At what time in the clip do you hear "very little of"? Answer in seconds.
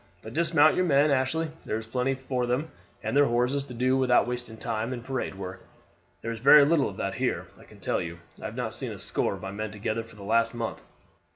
6.39-6.97